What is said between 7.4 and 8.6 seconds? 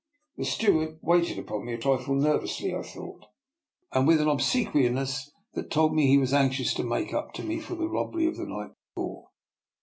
me for the robbery of the